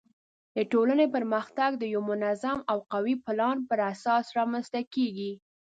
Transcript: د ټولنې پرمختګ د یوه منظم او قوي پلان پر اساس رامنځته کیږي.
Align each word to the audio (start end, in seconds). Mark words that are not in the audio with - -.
د 0.55 0.57
ټولنې 0.71 1.05
پرمختګ 1.15 1.71
د 1.77 1.83
یوه 1.93 2.05
منظم 2.11 2.57
او 2.71 2.77
قوي 2.91 3.15
پلان 3.25 3.57
پر 3.69 3.79
اساس 3.93 4.25
رامنځته 4.37 4.79
کیږي. 4.93 5.31